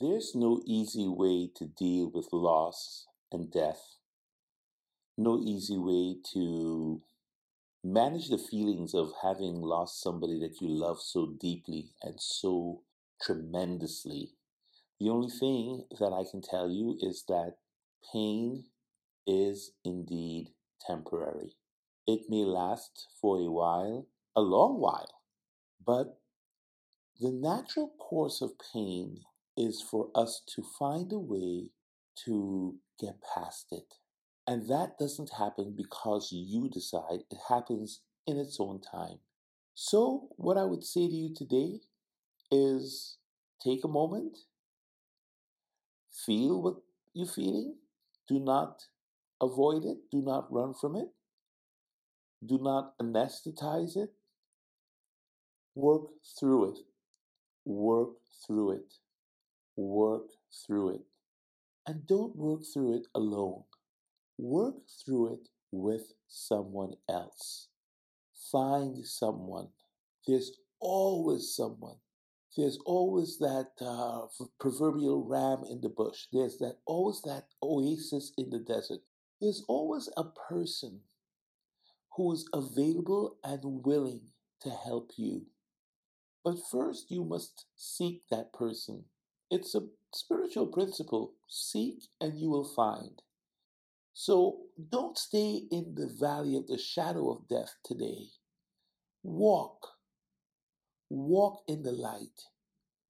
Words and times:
There's 0.00 0.32
no 0.36 0.62
easy 0.64 1.08
way 1.08 1.50
to 1.56 1.66
deal 1.66 2.08
with 2.14 2.32
loss 2.32 3.08
and 3.32 3.50
death. 3.50 3.96
No 5.16 5.40
easy 5.40 5.76
way 5.76 6.18
to 6.34 7.02
manage 7.82 8.28
the 8.28 8.38
feelings 8.38 8.94
of 8.94 9.10
having 9.24 9.60
lost 9.60 10.00
somebody 10.00 10.38
that 10.38 10.60
you 10.60 10.68
love 10.68 11.00
so 11.00 11.34
deeply 11.40 11.94
and 12.00 12.14
so 12.20 12.82
tremendously. 13.20 14.34
The 15.00 15.08
only 15.08 15.30
thing 15.30 15.86
that 15.98 16.12
I 16.12 16.22
can 16.30 16.42
tell 16.42 16.70
you 16.70 16.96
is 17.00 17.24
that 17.26 17.56
pain 18.12 18.66
is 19.26 19.72
indeed 19.84 20.50
temporary. 20.86 21.56
It 22.06 22.20
may 22.28 22.44
last 22.44 23.08
for 23.20 23.38
a 23.38 23.50
while, 23.50 24.06
a 24.36 24.42
long 24.42 24.78
while, 24.78 25.22
but 25.84 26.20
the 27.20 27.32
natural 27.32 27.90
course 27.98 28.40
of 28.40 28.52
pain 28.72 29.24
is 29.58 29.82
for 29.82 30.08
us 30.14 30.40
to 30.54 30.62
find 30.62 31.12
a 31.12 31.18
way 31.18 31.70
to 32.24 32.76
get 33.00 33.16
past 33.34 33.66
it. 33.72 33.94
And 34.46 34.68
that 34.68 34.98
doesn't 34.98 35.32
happen 35.36 35.74
because 35.76 36.28
you 36.32 36.70
decide, 36.70 37.24
it 37.30 37.38
happens 37.48 38.00
in 38.26 38.38
its 38.38 38.58
own 38.60 38.80
time. 38.80 39.18
So, 39.74 40.28
what 40.36 40.56
I 40.56 40.64
would 40.64 40.84
say 40.84 41.06
to 41.08 41.14
you 41.14 41.34
today 41.34 41.80
is 42.50 43.18
take 43.62 43.84
a 43.84 43.88
moment, 43.88 44.38
feel 46.24 46.62
what 46.62 46.76
you're 47.12 47.26
feeling, 47.26 47.74
do 48.28 48.38
not 48.38 48.84
avoid 49.40 49.84
it, 49.84 49.98
do 50.10 50.22
not 50.22 50.52
run 50.52 50.72
from 50.72 50.96
it, 50.96 51.08
do 52.44 52.58
not 52.58 52.96
anesthetize 52.98 53.96
it, 53.96 54.10
work 55.74 56.06
through 56.38 56.72
it, 56.72 56.78
work 57.64 58.10
through 58.46 58.72
it 58.72 58.94
work 59.78 60.30
through 60.66 60.96
it. 60.96 61.02
And 61.86 62.06
don't 62.06 62.36
work 62.36 62.62
through 62.72 62.96
it 62.96 63.06
alone. 63.14 63.62
Work 64.36 64.76
through 65.04 65.34
it 65.34 65.48
with 65.72 66.12
someone 66.26 66.94
else. 67.08 67.68
Find 68.52 69.06
someone. 69.06 69.68
There's 70.26 70.52
always 70.80 71.54
someone. 71.54 71.96
There's 72.56 72.78
always 72.84 73.38
that 73.38 73.70
uh, 73.80 74.26
proverbial 74.58 75.24
ram 75.24 75.64
in 75.70 75.80
the 75.80 75.88
bush. 75.88 76.26
There's 76.32 76.58
that 76.58 76.78
always 76.84 77.22
that 77.22 77.46
oasis 77.62 78.32
in 78.36 78.50
the 78.50 78.58
desert. 78.58 79.00
There's 79.40 79.64
always 79.68 80.10
a 80.16 80.24
person 80.24 81.00
who 82.16 82.32
is 82.32 82.48
available 82.52 83.36
and 83.44 83.84
willing 83.84 84.32
to 84.62 84.70
help 84.70 85.12
you. 85.16 85.46
But 86.44 86.56
first, 86.70 87.10
you 87.10 87.24
must 87.24 87.66
seek 87.76 88.22
that 88.30 88.52
person 88.52 89.04
it's 89.50 89.74
a 89.74 89.82
spiritual 90.14 90.66
principle. 90.66 91.32
Seek 91.48 92.02
and 92.20 92.38
you 92.38 92.50
will 92.50 92.70
find. 92.74 93.22
So 94.14 94.58
don't 94.90 95.16
stay 95.16 95.62
in 95.70 95.94
the 95.94 96.08
valley 96.20 96.56
of 96.56 96.66
the 96.66 96.78
shadow 96.78 97.30
of 97.30 97.48
death 97.48 97.74
today. 97.84 98.26
Walk. 99.22 99.88
Walk 101.10 101.62
in 101.68 101.82
the 101.82 101.92
light. 101.92 102.42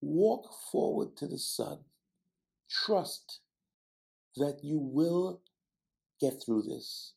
Walk 0.01 0.47
forward 0.71 1.17
to 1.17 1.27
the 1.27 1.39
sun. 1.39 1.79
Trust 2.71 3.41
that 4.37 4.61
you 4.63 4.79
will 4.79 5.41
get 6.21 6.35
through 6.45 6.63
this. 6.63 7.15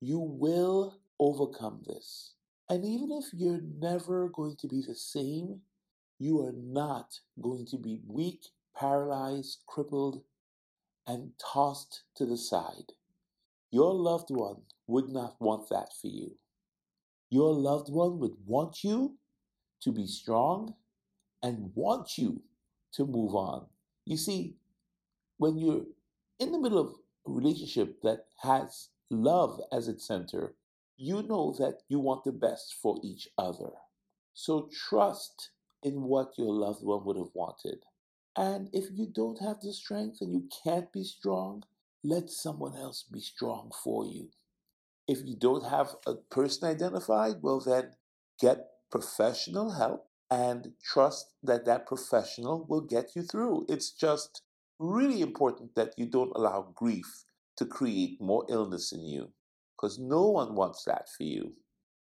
You 0.00 0.18
will 0.18 0.98
overcome 1.18 1.82
this. 1.86 2.34
And 2.70 2.84
even 2.84 3.10
if 3.12 3.26
you're 3.34 3.60
never 3.78 4.28
going 4.28 4.56
to 4.60 4.68
be 4.68 4.82
the 4.86 4.94
same, 4.94 5.60
you 6.18 6.40
are 6.46 6.54
not 6.56 7.18
going 7.40 7.66
to 7.66 7.76
be 7.76 8.00
weak 8.06 8.46
paralyzed, 8.76 9.60
crippled, 9.66 10.22
and 11.06 11.32
tossed 11.38 12.02
to 12.16 12.26
the 12.26 12.36
side. 12.36 12.92
Your 13.70 13.94
loved 13.94 14.30
one 14.30 14.62
would 14.86 15.08
not 15.08 15.40
want 15.40 15.68
that 15.70 15.88
for 16.00 16.08
you. 16.08 16.36
Your 17.30 17.52
loved 17.54 17.90
one 17.90 18.18
would 18.18 18.36
want 18.46 18.84
you 18.84 19.16
to 19.82 19.92
be 19.92 20.06
strong 20.06 20.74
and 21.42 21.72
want 21.74 22.18
you 22.18 22.42
to 22.92 23.06
move 23.06 23.34
on. 23.34 23.66
You 24.04 24.16
see, 24.16 24.56
when 25.38 25.58
you're 25.58 25.86
in 26.38 26.52
the 26.52 26.58
middle 26.58 26.78
of 26.78 26.94
a 27.26 27.30
relationship 27.30 28.00
that 28.02 28.26
has 28.42 28.90
love 29.10 29.60
as 29.72 29.88
its 29.88 30.06
center, 30.06 30.54
you 30.96 31.22
know 31.22 31.54
that 31.58 31.80
you 31.88 31.98
want 31.98 32.24
the 32.24 32.32
best 32.32 32.74
for 32.80 33.00
each 33.02 33.28
other. 33.38 33.70
So 34.34 34.68
trust 34.88 35.50
in 35.82 36.02
what 36.02 36.38
your 36.38 36.52
loved 36.52 36.84
one 36.84 37.04
would 37.04 37.16
have 37.16 37.34
wanted. 37.34 37.78
And 38.36 38.68
if 38.72 38.86
you 38.92 39.06
don't 39.06 39.40
have 39.40 39.60
the 39.60 39.72
strength 39.72 40.18
and 40.20 40.32
you 40.32 40.48
can't 40.64 40.92
be 40.92 41.04
strong, 41.04 41.64
let 42.02 42.30
someone 42.30 42.76
else 42.76 43.04
be 43.10 43.20
strong 43.20 43.70
for 43.84 44.06
you. 44.06 44.30
If 45.06 45.18
you 45.24 45.36
don't 45.36 45.66
have 45.66 45.96
a 46.06 46.14
person 46.14 46.68
identified, 46.68 47.36
well, 47.42 47.60
then 47.60 47.92
get 48.40 48.68
professional 48.90 49.72
help 49.72 50.08
and 50.30 50.72
trust 50.82 51.34
that 51.42 51.66
that 51.66 51.86
professional 51.86 52.64
will 52.68 52.80
get 52.80 53.14
you 53.14 53.22
through. 53.22 53.66
It's 53.68 53.90
just 53.90 54.42
really 54.78 55.20
important 55.20 55.74
that 55.74 55.92
you 55.98 56.06
don't 56.06 56.32
allow 56.34 56.72
grief 56.74 57.24
to 57.56 57.66
create 57.66 58.20
more 58.20 58.46
illness 58.48 58.92
in 58.92 59.04
you 59.04 59.32
because 59.76 59.98
no 59.98 60.26
one 60.28 60.54
wants 60.54 60.84
that 60.84 61.08
for 61.08 61.24
you. 61.24 61.52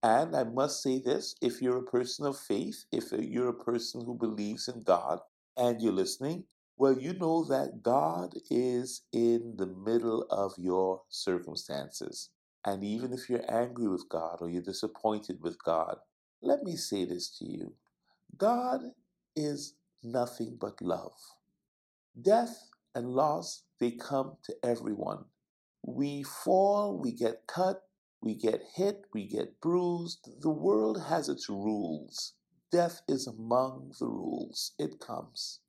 And 0.03 0.36
I 0.36 0.44
must 0.44 0.82
say 0.82 0.98
this 0.98 1.36
if 1.41 1.62
you're 1.62 1.78
a 1.78 1.82
person 1.82 2.26
of 2.26 2.38
faith, 2.38 2.84
if 2.92 3.12
you're 3.12 3.48
a 3.48 3.65
person 3.65 4.04
who 4.04 4.15
believes 4.15 4.69
in 4.69 4.82
God, 4.82 5.20
and 5.56 5.80
you're 5.80 5.92
listening, 5.92 6.44
well, 6.76 6.98
you 6.98 7.14
know 7.14 7.44
that 7.44 7.82
God 7.82 8.34
is 8.50 9.02
in 9.12 9.54
the 9.56 9.66
middle 9.66 10.26
of 10.30 10.54
your 10.58 11.02
circumstances. 11.08 12.30
And 12.64 12.84
even 12.84 13.12
if 13.12 13.30
you're 13.30 13.50
angry 13.50 13.88
with 13.88 14.08
God 14.08 14.38
or 14.40 14.50
you're 14.50 14.62
disappointed 14.62 15.38
with 15.42 15.62
God, 15.62 15.98
let 16.42 16.62
me 16.62 16.76
say 16.76 17.04
this 17.04 17.30
to 17.38 17.46
you 17.46 17.74
God 18.36 18.80
is 19.34 19.74
nothing 20.02 20.56
but 20.60 20.82
love. 20.82 21.14
Death 22.20 22.70
and 22.94 23.10
loss, 23.10 23.62
they 23.80 23.92
come 23.92 24.36
to 24.44 24.54
everyone. 24.62 25.24
We 25.82 26.22
fall, 26.22 26.98
we 26.98 27.12
get 27.12 27.46
cut, 27.46 27.82
we 28.20 28.34
get 28.34 28.62
hit, 28.74 29.04
we 29.14 29.26
get 29.26 29.60
bruised. 29.60 30.28
The 30.40 30.50
world 30.50 31.04
has 31.08 31.28
its 31.28 31.48
rules. 31.48 32.34
Death 32.76 33.00
is 33.09 33.26
among 33.26 33.94
the 33.98 34.06
rules. 34.06 34.72
It 34.78 35.00
comes. 35.00 35.60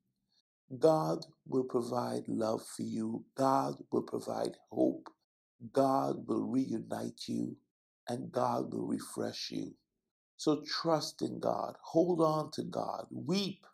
God 0.78 1.26
will 1.48 1.64
provide 1.64 2.28
love 2.28 2.64
for 2.68 2.84
you. 2.84 3.24
God 3.36 3.76
will 3.94 4.04
provide 4.04 4.58
hope. 4.70 5.08
God 5.72 6.28
will 6.28 6.44
reunite 6.44 7.30
you 7.30 7.56
and 8.10 8.30
God 8.34 8.74
will 8.74 8.88
refresh 8.88 9.52
you. 9.52 9.76
So 10.38 10.64
trust 10.68 11.22
in 11.22 11.40
God. 11.40 11.76
Hold 11.82 12.20
on 12.22 12.52
to 12.52 12.64
God. 12.64 13.08
Weep 13.10 13.66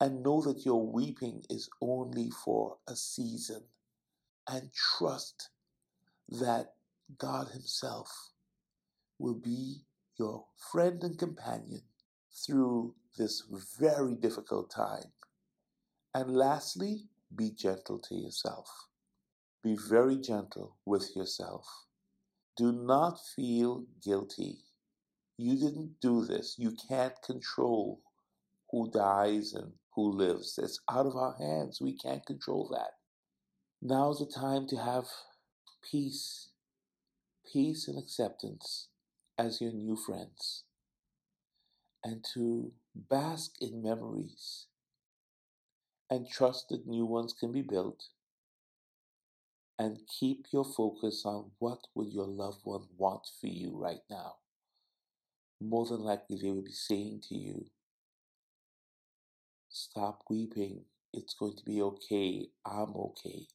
and 0.00 0.24
know 0.24 0.42
that 0.42 0.66
your 0.66 0.84
weeping 0.84 1.44
is 1.48 1.70
only 1.80 2.30
for 2.44 2.78
a 2.88 2.96
season. 2.96 3.62
And 4.48 4.72
trust 4.72 5.50
that 6.28 6.74
God 7.18 7.50
Himself 7.52 8.10
will 9.20 9.40
be 9.40 9.82
your 10.18 10.46
friend 10.72 11.04
and 11.04 11.18
companion 11.18 11.82
through 12.34 12.94
this 13.16 13.44
very 13.78 14.14
difficult 14.14 14.70
time. 14.70 15.12
And 16.14 16.36
lastly, 16.36 17.04
be 17.34 17.50
gentle 17.50 17.98
to 18.00 18.14
yourself. 18.14 18.88
Be 19.62 19.76
very 19.76 20.16
gentle 20.16 20.76
with 20.84 21.16
yourself. 21.16 21.66
Do 22.56 22.72
not 22.72 23.18
feel 23.34 23.84
guilty. 24.02 24.58
You 25.36 25.54
didn't 25.56 26.00
do 26.00 26.24
this. 26.24 26.56
You 26.58 26.76
can't 26.88 27.20
control 27.22 28.00
who 28.70 28.90
dies 28.90 29.52
and 29.54 29.72
who 29.94 30.12
lives. 30.12 30.58
It's 30.62 30.80
out 30.90 31.06
of 31.06 31.16
our 31.16 31.36
hands. 31.38 31.80
We 31.80 31.96
can't 31.96 32.24
control 32.26 32.68
that. 32.72 32.92
Now's 33.82 34.18
the 34.18 34.26
time 34.26 34.66
to 34.68 34.76
have 34.76 35.04
peace, 35.90 36.48
peace 37.52 37.88
and 37.88 37.98
acceptance 37.98 38.88
as 39.38 39.60
your 39.60 39.72
new 39.72 39.96
friends, 39.96 40.64
and 42.04 42.24
to 42.34 42.72
bask 42.94 43.60
in 43.60 43.82
memories 43.82 44.66
and 46.08 46.26
trust 46.26 46.70
that 46.70 46.86
new 46.86 47.04
ones 47.04 47.34
can 47.34 47.52
be 47.52 47.60
built. 47.60 48.08
And 49.78 50.04
keep 50.08 50.46
your 50.52 50.64
focus 50.64 51.24
on 51.24 51.52
what 51.60 51.86
would 51.94 52.08
your 52.12 52.26
loved 52.26 52.64
one 52.64 52.88
want 52.96 53.28
for 53.40 53.46
you 53.46 53.70
right 53.76 54.02
now. 54.10 54.38
More 55.60 55.84
than 55.84 55.98
likely, 56.02 56.36
they 56.36 56.52
will 56.52 56.62
be 56.62 56.70
saying 56.70 57.22
to 57.22 57.34
you, 57.34 57.68
Stop 59.68 60.22
weeping. 60.30 60.86
It's 61.12 61.34
going 61.34 61.54
to 61.58 61.64
be 61.66 61.82
okay. 61.82 62.48
I'm 62.64 62.96
okay. 62.96 63.46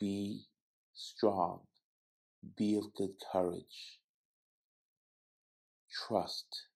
Be 0.00 0.48
strong. 0.94 1.66
Be 2.56 2.76
of 2.76 2.94
good 2.94 3.20
courage. 3.32 4.00
Trust 5.90 6.67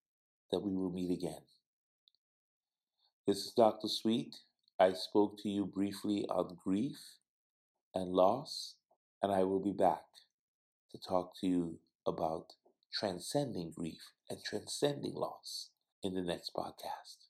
that 0.52 0.62
we 0.62 0.76
will 0.76 0.92
meet 0.92 1.10
again. 1.10 1.42
This 3.26 3.46
is 3.46 3.52
Dr. 3.52 3.88
Sweet. 3.88 4.36
I 4.78 4.92
spoke 4.92 5.38
to 5.42 5.48
you 5.48 5.66
briefly 5.66 6.24
on 6.28 6.56
grief 6.62 6.98
and 7.94 8.12
loss, 8.12 8.74
and 9.22 9.32
I 9.32 9.44
will 9.44 9.60
be 9.60 9.72
back 9.72 10.04
to 10.92 10.98
talk 10.98 11.32
to 11.40 11.46
you 11.46 11.78
about 12.06 12.54
transcending 12.92 13.72
grief 13.72 14.02
and 14.30 14.42
transcending 14.44 15.14
loss 15.14 15.70
in 16.02 16.14
the 16.14 16.22
next 16.22 16.52
podcast. 16.54 17.21